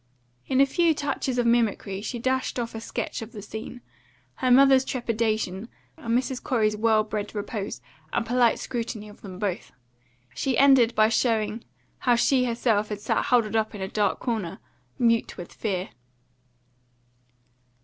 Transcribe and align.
In 0.47 0.59
a 0.59 0.65
few 0.65 0.95
touches 0.95 1.37
of 1.37 1.45
mimicry 1.45 2.01
she 2.01 2.17
dashed 2.17 2.57
off 2.57 2.73
a 2.73 2.81
sketch 2.81 3.21
of 3.21 3.33
the 3.33 3.41
scene: 3.43 3.81
her 4.37 4.49
mother's 4.49 4.83
trepidation, 4.83 5.69
and 5.95 6.17
Mrs. 6.17 6.41
Corey's 6.41 6.75
well 6.75 7.03
bred 7.03 7.35
repose 7.35 7.81
and 8.11 8.25
polite 8.25 8.57
scrutiny 8.57 9.07
of 9.09 9.21
them 9.21 9.37
both. 9.37 9.71
She 10.33 10.57
ended 10.57 10.95
by 10.95 11.09
showing 11.09 11.63
how 11.99 12.15
she 12.15 12.45
herself 12.45 12.89
had 12.89 12.99
sat 12.99 13.25
huddled 13.25 13.55
up 13.55 13.75
in 13.75 13.81
a 13.83 13.87
dark 13.87 14.19
corner, 14.19 14.57
mute 14.97 15.37
with 15.37 15.53
fear. 15.53 15.89